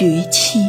[0.00, 0.64] 绝期。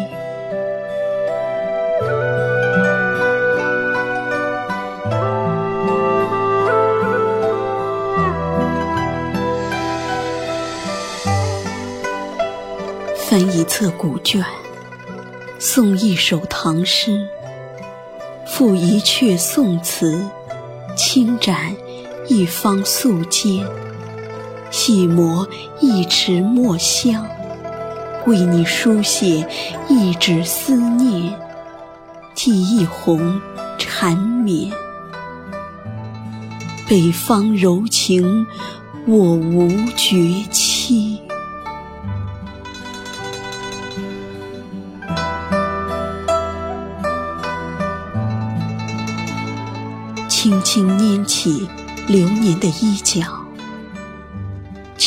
[13.15, 14.43] 翻一册古卷，
[15.61, 17.25] 诵一首唐诗，
[18.45, 20.25] 赋一阙宋词，
[20.97, 21.73] 轻展
[22.27, 23.65] 一方素笺，
[24.71, 25.47] 细磨
[25.79, 27.25] 一池墨香，
[28.27, 29.47] 为你书写
[29.89, 31.33] 一纸思念，
[32.35, 33.41] 寄一泓
[33.77, 34.71] 缠绵。
[36.87, 38.45] 北方柔情，
[39.07, 41.19] 我无绝期。
[50.27, 51.67] 轻轻拈起
[52.07, 53.40] 流年的衣角，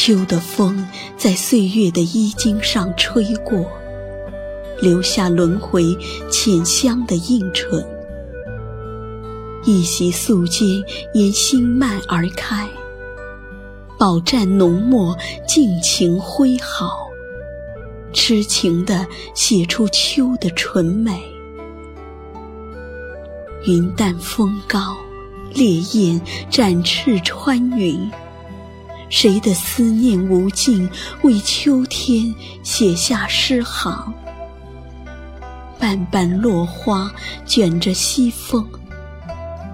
[0.06, 3.66] 秋的风在岁月的衣襟上吹过，
[4.82, 5.96] 留下轮回
[6.30, 7.82] 浅香的映唇。
[9.64, 12.68] 一袭素笺沿心脉而开，
[13.98, 15.16] 饱蘸浓墨，
[15.48, 17.08] 尽情挥毫，
[18.12, 21.18] 痴情地写出秋的纯美。
[23.66, 24.94] 云淡风高。
[25.54, 28.10] 烈焰展翅穿云，
[29.08, 30.88] 谁的思念无尽，
[31.22, 34.12] 为秋天写下诗行？
[35.78, 37.12] 瓣瓣落花
[37.44, 38.66] 卷着西风，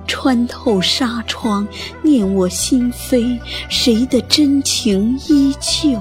[0.06, 1.66] 穿透纱窗，
[2.02, 3.38] 念我心扉。
[3.68, 6.00] 谁的真情依旧？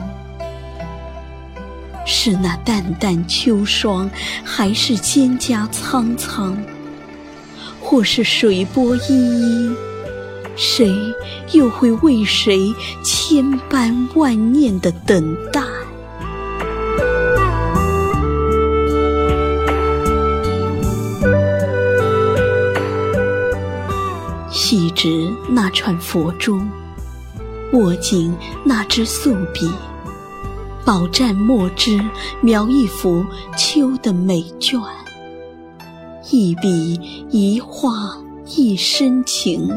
[2.06, 4.10] 是那淡淡秋霜，
[4.44, 6.58] 还是蒹葭苍苍？
[7.80, 9.76] 或是水波依依，
[10.62, 10.94] 谁
[11.54, 15.62] 又会为谁千般万念的等待？
[24.52, 26.60] 细执那串佛珠，
[27.72, 28.36] 握紧
[28.66, 29.72] 那支素笔，
[30.84, 31.98] 饱蘸墨汁，
[32.42, 33.26] 描一幅
[33.58, 34.78] 秋的美卷。
[36.30, 39.72] 一笔一画一深情，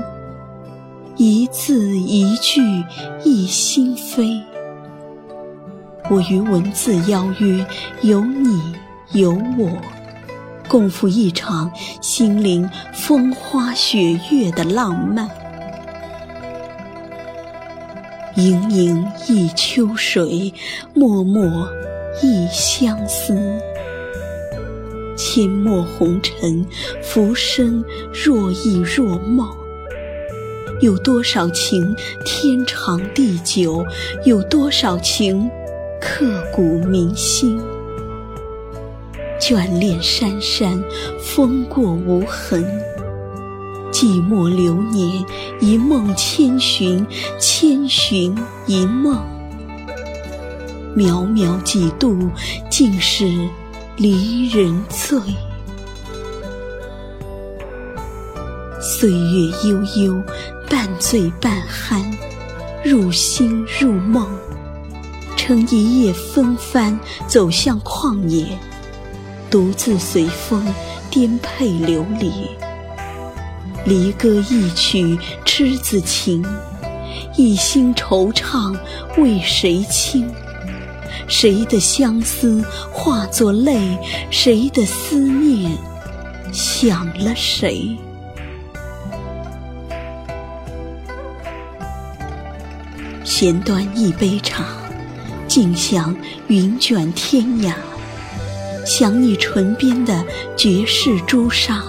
[1.24, 2.60] 一字一句
[3.22, 4.42] 一心扉。
[6.10, 7.64] 我与文字邀约，
[8.00, 8.60] 有你
[9.12, 9.70] 有我，
[10.68, 15.30] 共赴一场心灵风花雪月的浪漫。
[18.34, 20.52] 盈盈一秋水，
[20.92, 21.40] 脉脉
[22.20, 23.32] 一相思。
[25.16, 26.66] 阡陌红尘，
[27.00, 29.61] 浮生若异若梦。
[30.82, 31.94] 有多少情
[32.24, 33.86] 天长地久？
[34.24, 35.48] 有多少情
[36.00, 37.56] 刻骨铭心？
[39.40, 40.82] 眷恋山山，
[41.20, 42.64] 风过无痕。
[43.92, 45.24] 寂寞流年，
[45.60, 47.06] 一梦千寻，
[47.38, 49.16] 千寻一梦。
[50.96, 52.28] 渺渺几度，
[52.68, 53.30] 尽是。
[53.98, 55.20] 离人醉，
[58.80, 60.22] 岁月悠悠，
[60.72, 62.02] 半醉半酣，
[62.82, 64.26] 入心入梦，
[65.36, 68.58] 乘一夜风帆，走向旷野，
[69.50, 70.66] 独自随风
[71.10, 72.32] 颠沛流离。
[73.84, 76.42] 离歌一曲痴子情，
[77.36, 78.74] 一心惆怅
[79.18, 80.26] 为谁倾？
[81.28, 83.98] 谁的相思化作泪？
[84.30, 85.70] 谁的思念
[86.50, 87.94] 想了谁？
[93.42, 94.64] 闲端一杯茶，
[95.48, 96.14] 静享
[96.46, 97.74] 云卷天涯。
[98.86, 100.24] 想你唇边的
[100.56, 101.82] 绝世朱砂，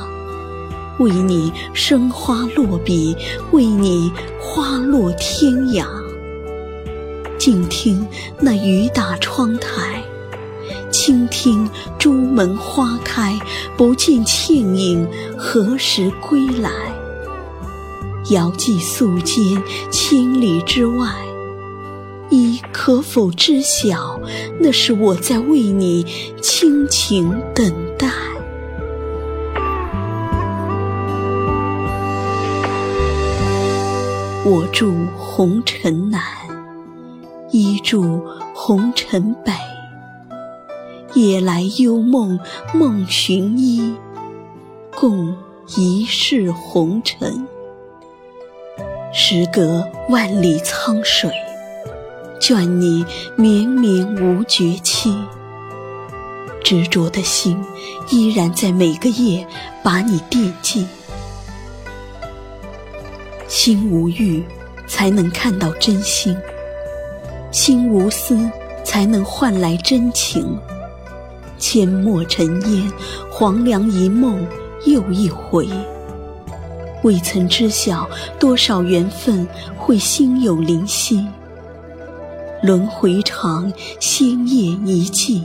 [0.97, 3.15] 为你生花落笔，
[3.51, 4.11] 为你
[4.41, 5.85] 花落天涯。
[7.37, 8.03] 静听
[8.39, 10.03] 那雨打窗台，
[10.91, 11.69] 倾听
[11.99, 13.39] 朱门花开，
[13.77, 15.07] 不见倩影，
[15.37, 16.71] 何时归来？
[18.31, 19.61] 遥寄素笺，
[19.91, 21.07] 千里之外，
[22.33, 24.19] 你可否知晓？
[24.59, 26.03] 那是我在为你
[26.41, 28.09] 倾情等待。
[34.43, 36.19] 我住红尘南。
[37.51, 38.19] 依住
[38.55, 39.53] 红尘北，
[41.13, 42.39] 夜来幽梦
[42.73, 43.93] 梦寻依，
[44.89, 45.35] 共
[45.77, 47.47] 一世红尘。
[49.13, 51.29] 时隔万里沧水，
[52.43, 53.05] 眷你
[53.37, 55.15] 绵绵无绝期。
[56.61, 57.57] 执着的心
[58.09, 59.47] 依然在每个夜
[59.81, 60.85] 把你惦记。
[63.47, 64.43] 心无欲，
[64.87, 66.35] 才能看到真心；
[67.49, 68.37] 心无私，
[68.83, 70.59] 才能换来真情。
[71.57, 72.91] 阡陌尘烟，
[73.31, 74.45] 黄粱一梦
[74.85, 75.69] 又一回。
[77.03, 79.47] 未曾知晓多少缘分
[79.77, 81.25] 会心有灵犀。
[82.63, 83.69] 轮回长，
[83.99, 85.43] 鲜艳一季，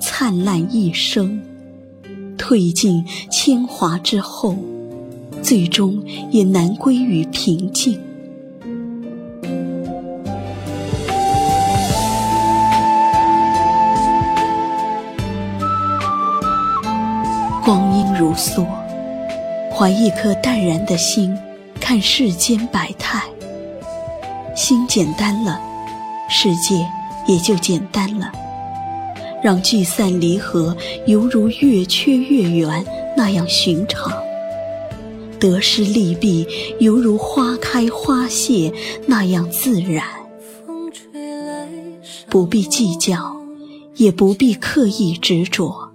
[0.00, 1.40] 灿烂一生。
[2.36, 4.56] 褪尽铅华之后，
[5.40, 6.02] 最终
[6.32, 8.00] 也难归于平静。
[17.64, 18.66] 光阴如梭，
[19.72, 21.32] 怀一颗淡然的心，
[21.78, 23.22] 看世间百态。
[24.56, 25.69] 心简单了。
[26.30, 26.86] 世界
[27.26, 28.30] 也就简单了，
[29.42, 32.84] 让聚散离合犹如月缺月圆
[33.16, 34.12] 那样寻常，
[35.40, 36.46] 得失利弊
[36.78, 38.72] 犹如花开花谢
[39.06, 40.04] 那样自然。
[42.28, 43.36] 不必计较，
[43.96, 45.90] 也不必刻意执着，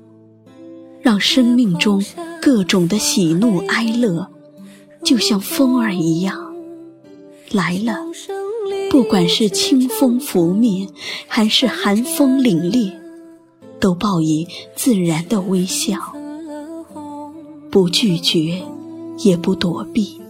[1.01, 2.03] 让生命中
[2.41, 4.27] 各种的喜怒哀乐，
[5.01, 6.53] 就像风儿一样
[7.51, 7.95] 来了。
[8.89, 10.87] 不管是清风拂面，
[11.27, 12.93] 还是寒风凛冽，
[13.79, 15.97] 都报以自然的微笑，
[17.69, 18.61] 不拒绝，
[19.19, 20.21] 也不躲避，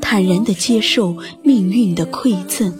[0.00, 2.72] 坦然地接受命运的馈赠，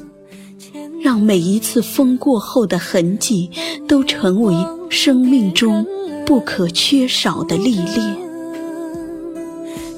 [1.03, 3.51] 让每一次风过后的痕迹，
[3.87, 4.55] 都成为
[4.89, 5.87] 生命中
[6.25, 8.17] 不可缺少的历练。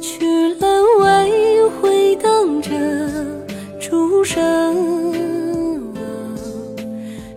[0.01, 0.67] 去了，
[1.01, 3.08] 为回荡着。
[4.31, 5.95] 生，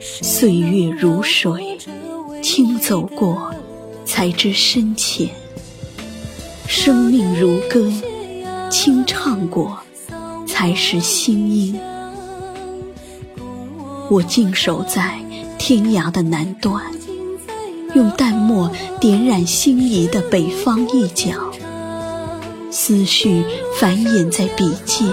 [0.01, 1.77] 岁月如水，
[2.43, 3.49] 轻走过，
[4.03, 5.29] 才知深浅；
[6.67, 7.89] 生命如歌，
[8.69, 9.79] 轻唱过，
[10.45, 11.79] 才识心音。
[14.09, 15.17] 我静守在
[15.57, 16.83] 天涯的南端，
[17.95, 21.53] 用淡墨点染心仪的北方一角，
[22.69, 23.45] 思绪
[23.79, 25.07] 繁衍在笔尖。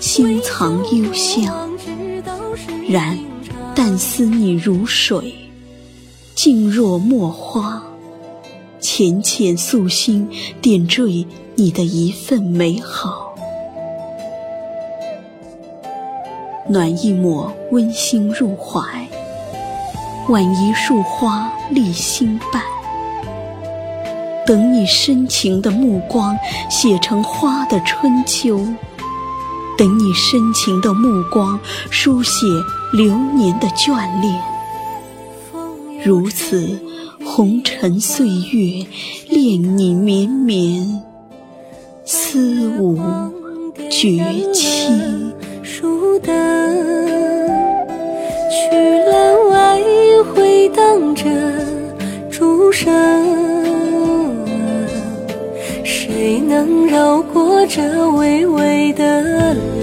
[0.00, 1.70] 心藏幽香，
[2.88, 3.18] 然
[3.76, 5.34] 但思你如水，
[6.34, 7.82] 静若墨花，
[8.80, 10.26] 浅浅素心
[10.62, 13.34] 点缀你的一份美好，
[16.66, 19.06] 暖一抹温馨入怀，
[20.30, 22.62] 挽一束花立心伴，
[24.46, 26.34] 等你深情的目光
[26.70, 28.66] 写成花的春秋。
[29.80, 32.46] 等你深情的目光书写
[32.92, 34.38] 流年的眷恋，
[36.04, 36.78] 如此
[37.24, 38.86] 红尘岁月，
[39.30, 41.02] 恋你绵绵，
[42.04, 42.98] 思无
[43.88, 44.92] 绝期。
[45.62, 46.76] 书灯
[48.50, 49.80] 去了，外
[50.34, 51.24] 回荡着
[52.30, 52.92] 钟声，
[57.72, 59.79] 这微微的？